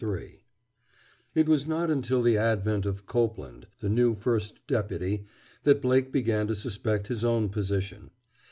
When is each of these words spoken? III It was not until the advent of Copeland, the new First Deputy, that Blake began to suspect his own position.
III 0.03 0.43
It 1.35 1.47
was 1.47 1.67
not 1.67 1.91
until 1.91 2.23
the 2.23 2.35
advent 2.35 2.87
of 2.87 3.05
Copeland, 3.05 3.67
the 3.81 3.87
new 3.87 4.15
First 4.15 4.65
Deputy, 4.65 5.27
that 5.61 5.79
Blake 5.79 6.11
began 6.11 6.47
to 6.47 6.55
suspect 6.55 7.05
his 7.05 7.23
own 7.23 7.49
position. 7.49 8.09